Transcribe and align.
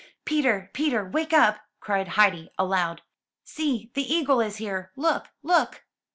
*Teter, 0.25 0.71
Peter! 0.73 1.07
wake 1.07 1.31
up!" 1.31 1.57
cried 1.79 2.07
Heidi 2.17 2.49
aloud. 2.57 3.03
"See, 3.43 3.91
the 3.93 4.01
eagle 4.11 4.41
is 4.41 4.57
here; 4.57 4.91
look, 4.95 5.27
look! 5.43 5.83